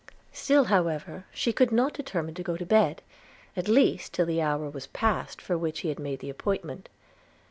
Still 0.33 0.63
however 0.63 1.25
she 1.31 1.53
could 1.53 1.71
not 1.71 1.93
determine 1.93 2.33
to 2.33 2.41
go 2.41 2.57
to 2.57 2.65
bed, 2.65 3.03
at 3.55 3.67
least 3.67 4.13
till 4.13 4.25
the 4.25 4.41
hour 4.41 4.67
was 4.67 4.87
past 4.87 5.39
for 5.39 5.59
which 5.59 5.81
he 5.81 5.89
had 5.89 5.99
made 5.99 6.21
the 6.21 6.29
appointment. 6.31 6.89